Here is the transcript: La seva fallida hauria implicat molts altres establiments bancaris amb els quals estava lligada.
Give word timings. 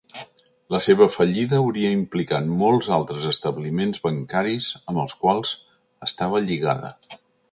La 0.75 0.77
seva 0.85 1.07
fallida 1.15 1.57
hauria 1.65 1.91
implicat 1.97 2.47
molts 2.61 2.87
altres 2.97 3.27
establiments 3.33 4.03
bancaris 4.07 4.71
amb 4.81 5.03
els 5.05 5.15
quals 5.25 5.55
estava 6.11 6.45
lligada. 6.49 6.91